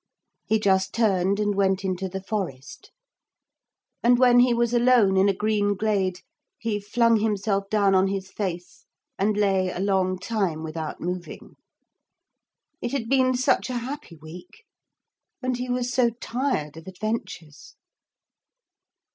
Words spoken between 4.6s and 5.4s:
alone in a